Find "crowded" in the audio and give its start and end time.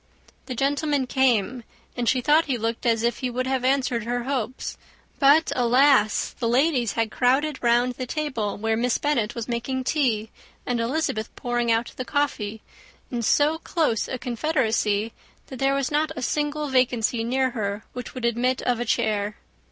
7.11-7.61